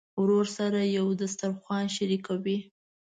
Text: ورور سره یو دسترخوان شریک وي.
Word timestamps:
ورور 0.21 0.45
سره 0.57 0.79
یو 0.97 1.07
دسترخوان 1.21 1.85
شریک 1.95 2.25
وي. 2.43 2.57